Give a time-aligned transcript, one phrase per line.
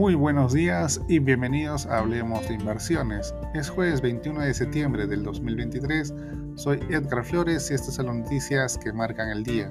[0.00, 3.34] Muy buenos días y bienvenidos a Hablemos de Inversiones.
[3.52, 6.14] Es jueves 21 de septiembre del 2023.
[6.54, 9.70] Soy Edgar Flores y estas son las noticias que marcan el día.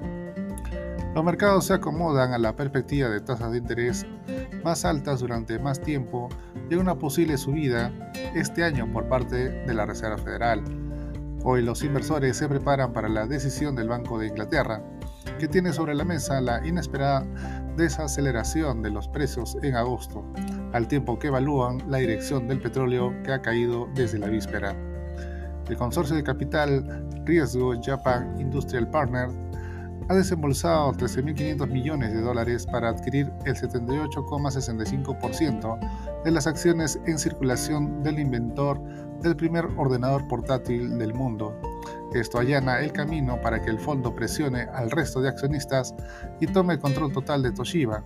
[1.16, 4.06] Los mercados se acomodan a la perspectiva de tasas de interés
[4.62, 6.28] más altas durante más tiempo
[6.70, 7.90] y una posible subida
[8.32, 10.62] este año por parte de la Reserva Federal.
[11.42, 14.80] Hoy los inversores se preparan para la decisión del Banco de Inglaterra,
[15.40, 17.26] que tiene sobre la mesa la inesperada
[17.80, 20.22] desaceleración de los precios en agosto,
[20.72, 24.76] al tiempo que evalúan la dirección del petróleo que ha caído desde la víspera.
[25.68, 29.34] El consorcio de capital riesgo Japan Industrial Partners
[30.08, 38.02] ha desembolsado 13.500 millones de dólares para adquirir el 78,65% de las acciones en circulación
[38.02, 38.82] del inventor
[39.22, 41.54] del primer ordenador portátil del mundo.
[42.14, 45.94] Esto allana el camino para que el fondo presione al resto de accionistas
[46.40, 48.02] y tome el control total de Toshiba,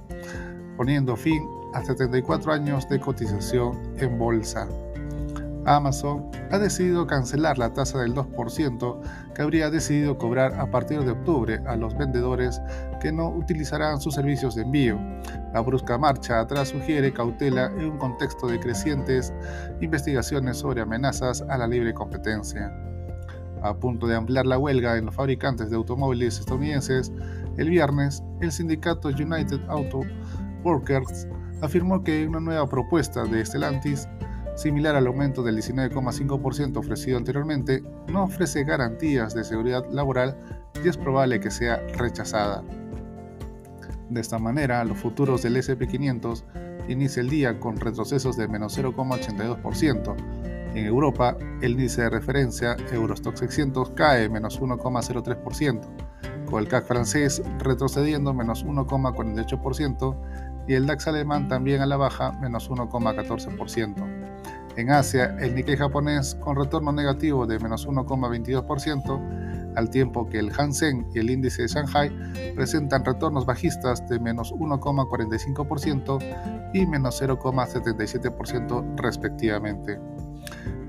[0.76, 1.42] poniendo fin
[1.72, 4.68] a 74 años de cotización en bolsa.
[5.66, 9.00] Amazon ha decidido cancelar la tasa del 2%
[9.34, 12.60] que habría decidido cobrar a partir de octubre a los vendedores
[13.00, 14.98] que no utilizarán sus servicios de envío.
[15.54, 19.32] La brusca marcha atrás sugiere cautela en un contexto de crecientes
[19.80, 22.70] investigaciones sobre amenazas a la libre competencia.
[23.64, 27.12] A punto de ampliar la huelga en los fabricantes de automóviles estadounidenses,
[27.56, 30.02] el viernes el sindicato United Auto
[30.62, 31.26] Workers
[31.62, 34.06] afirmó que una nueva propuesta de Stellantis
[34.54, 40.36] similar al aumento del 19,5% ofrecido anteriormente, no ofrece garantías de seguridad laboral
[40.82, 42.62] y es probable que sea rechazada.
[44.10, 46.44] De esta manera, los futuros del SP500
[46.88, 50.43] inicia el día con retrocesos de menos 0,82%.
[50.74, 55.80] En Europa, el índice de referencia Eurostock 600 cae menos 1,03%,
[56.46, 60.16] con el CAC francés retrocediendo menos 1,48%
[60.66, 64.24] y el DAX alemán también a la baja menos 1,14%.
[64.76, 70.50] En Asia, el Nikkei japonés con retorno negativo de menos 1,22%, al tiempo que el
[70.56, 72.10] Hansen y el índice de Shanghai
[72.56, 80.00] presentan retornos bajistas de menos 1,45% y menos 0,77% respectivamente.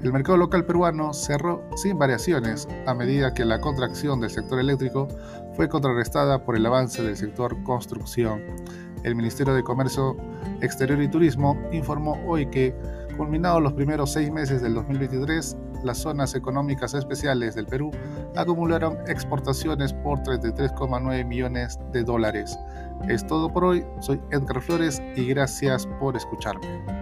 [0.03, 5.07] El mercado local peruano cerró sin variaciones a medida que la contracción del sector eléctrico
[5.53, 8.41] fue contrarrestada por el avance del sector construcción.
[9.03, 10.17] El Ministerio de Comercio
[10.61, 12.75] Exterior y Turismo informó hoy que
[13.17, 17.91] Culminados los primeros seis meses del 2023, las zonas económicas especiales del Perú
[18.35, 22.59] acumularon exportaciones por 33,9 millones de dólares.
[23.07, 26.94] Es todo por hoy, soy Edgar Flores y gracias por escucharme.